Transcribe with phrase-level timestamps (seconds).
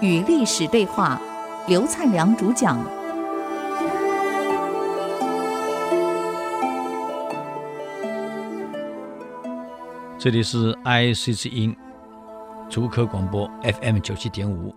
[0.00, 1.20] 与历史对话，
[1.66, 2.78] 刘灿良主讲。
[10.18, 11.76] 这里是 IC 之音，
[12.68, 14.74] 竹科广播 FM 九七点五。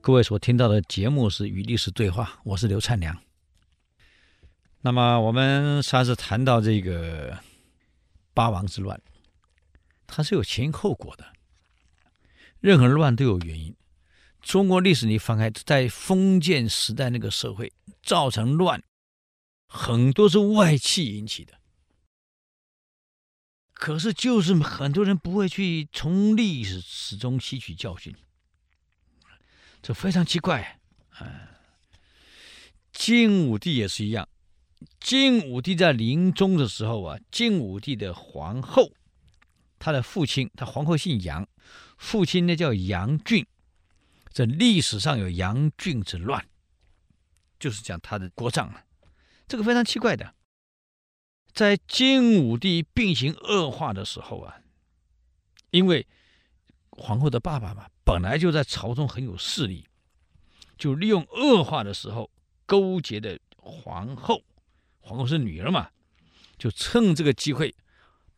[0.00, 3.16] 各位所听到的节目是《与历史对话》，我是刘灿良。
[4.80, 7.36] 那么我们上次谈到这个
[8.32, 9.00] 八王之乱，
[10.08, 11.32] 它是有前因后果的。
[12.58, 13.76] 任何乱都有原因。
[14.42, 17.72] 中国历史你翻开，在封建时代那个社会
[18.02, 18.82] 造成乱，
[19.68, 21.60] 很多是外戚引起的。
[23.74, 28.12] 可是就是很多人不会去从历史史中吸取教训，
[29.80, 30.80] 这非常奇怪。
[31.10, 31.60] 啊，
[32.92, 34.28] 晋武帝也是一样。
[34.98, 38.92] 晋武帝在临终的时候啊，晋武帝的皇后，
[39.78, 41.48] 他的父亲，他皇后姓杨，
[41.96, 43.46] 父亲呢叫杨俊。
[44.32, 46.46] 这历史上有杨俊之乱，
[47.58, 48.84] 就是讲他的国葬啊，
[49.46, 50.34] 这个非常奇怪的。
[51.52, 54.60] 在晋武帝病情恶化的时候啊，
[55.70, 56.06] 因为
[56.90, 59.88] 皇后的爸爸嘛，本来就在朝中很有势力，
[60.76, 62.30] 就利用恶化的时候
[62.66, 64.44] 勾结的皇后。
[65.00, 65.90] 皇后是女儿嘛，
[66.58, 67.74] 就趁这个机会，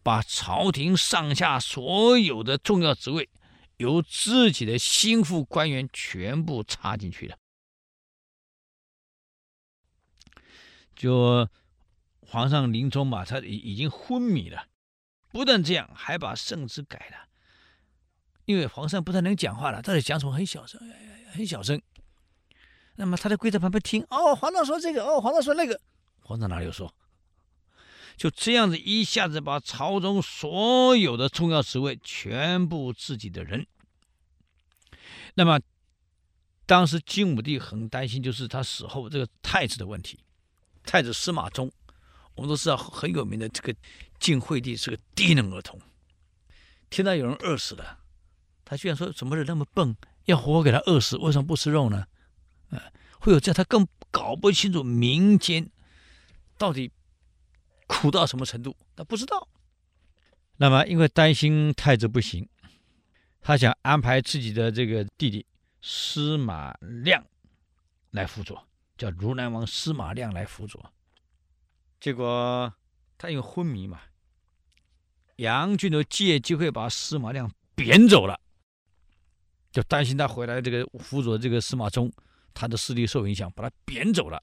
[0.03, 3.29] 把朝廷上下所有的重要职位，
[3.77, 7.37] 由自己的心腹官员全部插进去了。
[10.95, 11.49] 就
[12.21, 14.67] 皇上临终嘛，他已已经昏迷了，
[15.31, 17.29] 不但这样，还把圣旨改了，
[18.45, 20.81] 因为皇上不太能讲话了，他在讲什么很小声，
[21.33, 21.81] 很小声。
[22.97, 25.81] 那么他在跪在旁边听，哦，皇上说这个，哦，皇上说那个。
[26.23, 26.95] 皇上哪里有说？
[28.21, 33.67] 就这样子一下子把朝中所有的重要职位全部自己的人。
[35.33, 35.59] 那么
[36.67, 40.19] 当时晋武帝很担心，就是他死后这个太子的问题。
[40.85, 41.73] 太子司马衷，
[42.35, 43.75] 我们都知道很有名的这个
[44.19, 45.81] 晋惠帝是个低能儿童，
[46.91, 48.01] 听到有人饿死了，
[48.67, 51.17] 他居然说：“怎么人那么笨，要活活给他饿死？
[51.17, 52.05] 为什么不吃肉呢？”
[52.69, 52.79] 嗯，
[53.19, 55.71] 会有这样，他更搞不清楚民间。
[56.59, 56.93] 到底
[57.91, 58.77] 苦到什么程度？
[58.95, 59.49] 他不知道。
[60.59, 62.49] 那么，因为担心太子不行，
[63.41, 65.45] 他想安排自己的这个弟弟
[65.83, 67.25] 司马亮
[68.13, 68.65] 来辅佐，
[68.97, 70.93] 叫如来王司马亮来辅佐。
[71.99, 72.73] 结果
[73.19, 74.01] 他因为昏迷嘛，
[75.37, 78.39] 杨骏都借机会把司马亮贬走了，
[79.73, 82.11] 就担心他回来这个辅佐这个司马衷，
[82.55, 84.41] 他的势力受影响，把他贬走了。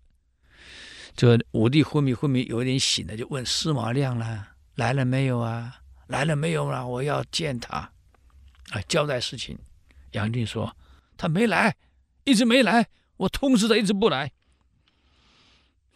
[1.17, 5.81] 这武帝昏迷昏迷，有点醒了，就问司马亮了：“来了没有啊？
[6.05, 6.85] 来了没有啊？
[6.85, 7.91] 我要见他，
[8.69, 9.57] 啊，交代事情。”
[10.13, 10.77] 杨骏说
[11.17, 11.75] ：“他没来，
[12.23, 12.87] 一直没来。
[13.17, 14.31] 我通知他，一直不来。”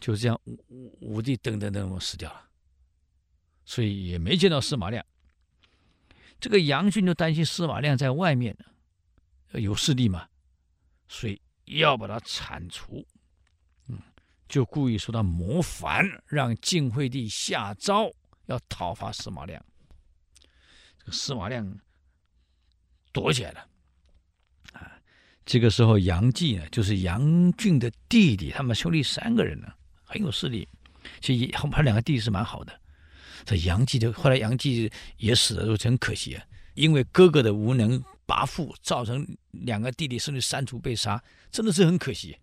[0.02, 2.50] 就这样，武武武帝等等等，我死掉了，
[3.64, 5.06] 所以也没见到司马亮。
[6.40, 8.58] 这个杨骏就担心司马亮在外面
[9.52, 10.28] 有势力嘛，
[11.08, 13.06] 所以要把他铲除。
[14.52, 18.12] 就故意说他谋反，让晋惠帝下诏
[18.48, 19.64] 要讨伐司马亮。
[21.00, 21.80] 这个司马亮
[23.14, 23.66] 躲起来了。
[24.74, 24.92] 啊，
[25.46, 29.72] 这个时候杨继呢，就是杨骏的弟弟，他们兄弟三个人呢，
[30.04, 30.68] 很有势力。
[31.22, 32.78] 其实后面两个弟弟是蛮好的。
[33.46, 37.98] 这杨继的后来杨继也死了，就很可惜啊，因为哥哥的无能
[38.28, 42.38] 跋扈，造成两个弟弟甚至三族被杀，真的是很可惜。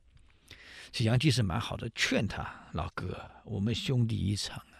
[0.90, 4.76] 这杨继是蛮好的，劝他老哥，我们兄弟一场啊！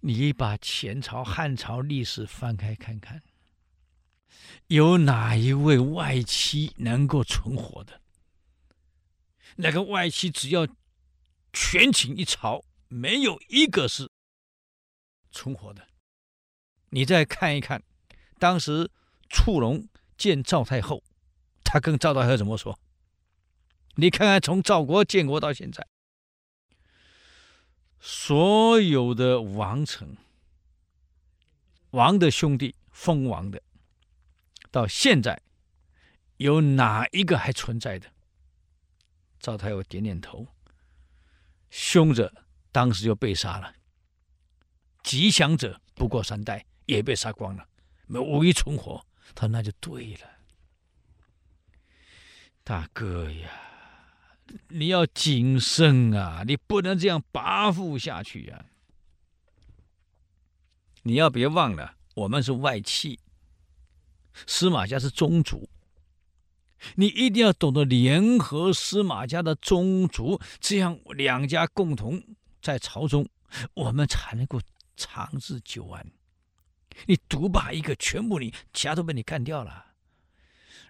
[0.00, 3.22] 你把前朝汉朝历史翻开看看，
[4.66, 8.00] 有哪一位外戚能够存活的？
[9.56, 10.66] 那个外戚只要
[11.52, 14.10] 权倾一朝，没有一个是
[15.30, 15.86] 存活的。
[16.90, 17.82] 你再看一看，
[18.38, 18.90] 当时
[19.28, 21.02] 触龙见赵太后，
[21.64, 22.78] 他跟赵太后怎么说？
[23.96, 25.86] 你看看，从赵国建国到现在，
[28.00, 30.16] 所有的王臣、
[31.90, 33.62] 王的兄弟封王的，
[34.70, 35.42] 到现在
[36.38, 38.10] 有哪一个还存在的？
[39.38, 40.46] 赵太后点点头，
[41.68, 42.32] 凶者
[42.70, 43.74] 当时就被杀了，
[45.02, 47.68] 吉祥者不过三代也被杀光了，
[48.06, 49.04] 没无一存活。
[49.34, 50.30] 他说那就对了，
[52.64, 53.50] 大哥呀。
[54.72, 56.42] 你要谨慎啊！
[56.46, 58.64] 你不能这样跋扈下去啊！
[61.02, 63.18] 你要别忘了，我们是外戚，
[64.46, 65.68] 司马家是宗族，
[66.94, 72.22] 你一定要懂得联合司马家的宗族，这样两家共同
[72.60, 73.28] 在朝中，
[73.74, 74.60] 我们才能够
[74.96, 76.06] 长治久安。
[77.06, 79.86] 你独霸一个，全部你其他都被你干掉了，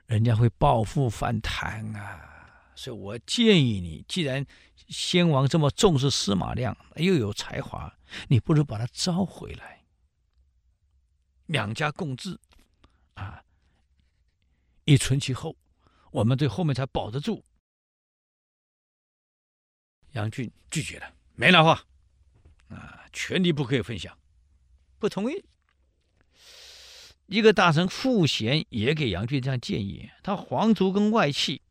[0.06, 2.28] 人家会报复反弹啊！
[2.74, 4.44] 所以我建议你，既然
[4.88, 7.96] 先王这么重视司马亮，又有才华，
[8.28, 9.84] 你不如把他招回来，
[11.46, 12.38] 两家共治，
[13.14, 13.44] 啊，
[14.84, 15.56] 以存其后，
[16.10, 17.44] 我们对后面才保得住。
[20.12, 21.84] 杨俊拒绝了，没那话，
[22.68, 24.18] 啊，权力不可以分享，
[24.98, 25.44] 不同意。
[27.26, 31.62] 一个大臣傅贤也给杨俊这样建议：他皇族跟外戚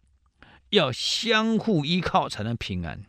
[0.71, 3.05] 要相互依靠才能平安。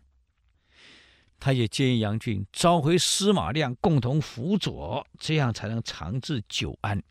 [1.40, 7.02] 他也建议杨俊召回司马亮共同辅佐，这样才能长治久安。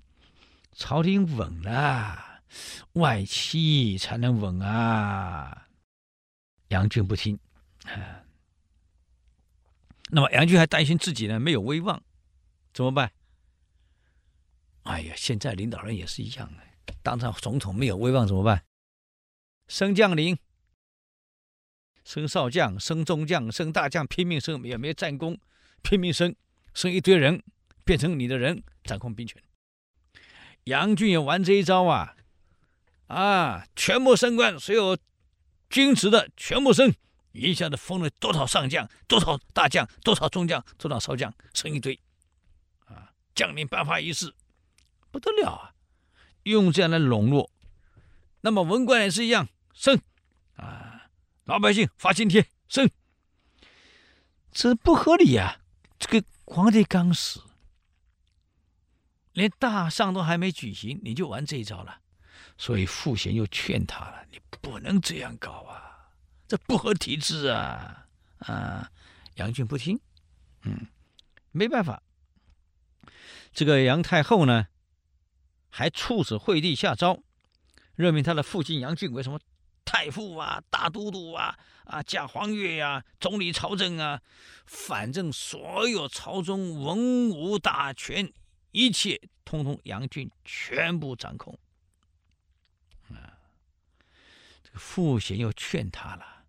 [0.73, 2.41] 朝廷稳了，
[2.93, 5.67] 外戚才能稳啊！
[6.69, 7.37] 杨俊不听，
[7.83, 8.23] 啊，
[10.09, 12.01] 那么杨俊还担心自己呢没有威望，
[12.73, 13.11] 怎么办？
[14.83, 18.63] 哎呀，现在领导人也是一样的，当上总统没有威望怎么办？
[19.71, 20.37] 升将领，
[22.03, 25.39] 升少将，升中将，升大将，拼命升，也没战功，
[25.81, 26.35] 拼命升，
[26.73, 27.41] 升一堆人，
[27.85, 29.41] 变成你的人，掌控兵权。
[30.65, 32.17] 杨俊也玩这一招啊，
[33.07, 34.97] 啊，全部升官，所有
[35.69, 36.93] 军职的全部升，
[37.31, 41.97] 一下子封了多少上将，多少大将，多少中将，多少少将，升一堆，
[42.87, 44.33] 啊，将领颁发仪式。
[45.11, 45.73] 不得了啊！
[46.43, 47.49] 用这样来笼络，
[48.41, 49.47] 那么文官也是一样，
[49.81, 49.99] 升
[50.57, 51.09] 啊，
[51.45, 52.87] 老百姓发津贴，升，
[54.51, 55.59] 这不合理呀、
[55.97, 57.41] 这个皇帝刚死，
[59.33, 61.99] 连大丧都还没举行，你就玩这一招了。
[62.59, 66.11] 所以傅贤又劝他了：“你不能这样搞啊，
[66.47, 68.05] 这不合体制啊！”
[68.45, 68.91] 啊，
[69.37, 69.99] 杨俊不听，
[70.61, 70.85] 嗯，
[71.49, 72.03] 没办法。
[73.51, 74.67] 这个杨太后呢？
[75.71, 77.23] 还促使惠帝下诏，
[77.95, 79.39] 任命他的父亲杨俊为什么
[79.91, 84.21] 太傅啊、大都督啊、啊驾黄鉞呀、总理朝政啊，
[84.65, 88.31] 反正所有朝中文武大权，
[88.71, 91.59] 一切通通杨俊全部掌控。
[93.09, 93.35] 啊，
[94.63, 96.45] 这个傅贤又劝他了：“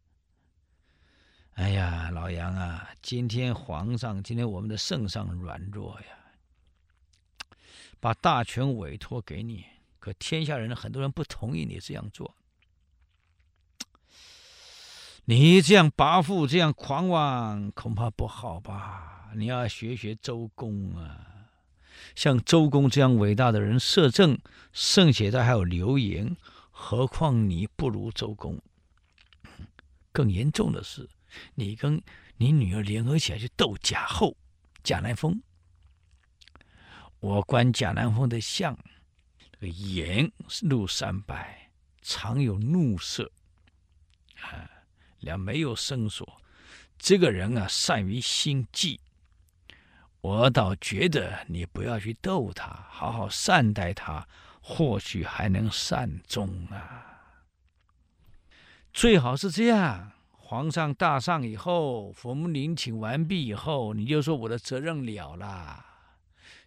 [1.55, 6.06] 哎呀，老杨啊，今天皇上，今天我们的圣上软弱呀。”
[7.99, 9.67] 把大权委托给你，
[9.99, 12.37] 可天下人很多人不同意你这样做。
[15.25, 19.31] 你这样跋扈，这样狂妄，恐怕不好吧？
[19.37, 21.49] 你要学学周公啊，
[22.17, 24.37] 像周公这样伟大的人摄政，
[24.73, 26.37] 圣贤他还有流言，
[26.73, 28.61] 何况你不如周公。
[30.11, 31.09] 更严重的是，
[31.55, 32.03] 你跟
[32.37, 34.37] 你女儿联合起来去斗贾后，
[34.83, 35.41] 贾南风。
[37.21, 38.77] 我观贾南风的相，
[39.53, 40.31] 这个颜
[40.63, 41.71] 怒三百，
[42.03, 43.31] 常有怒色，
[45.23, 46.41] 两没有生索。
[46.99, 49.01] 这个人啊，善于心计。
[50.21, 54.29] 我倒觉得你不要去逗他，好好善待他，
[54.61, 57.09] 或许还能善终啊。
[58.93, 65.87] 最好是这样，皇上大丧以后，佛母陵寝完毕以后，你就说我的责任了了。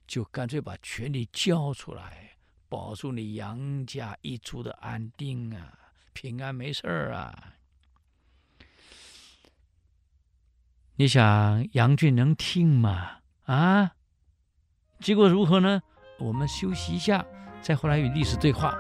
[0.06, 2.32] 就干脆把权力交出来，
[2.68, 5.80] 保住你杨家一族的安定啊，
[6.12, 7.55] 平安没事儿啊。
[10.98, 13.18] 你想杨俊能听吗？
[13.44, 13.92] 啊？
[15.02, 15.82] 结果如何呢？
[16.20, 17.26] 我们休息一下，
[17.62, 18.74] 再回来与历史对话。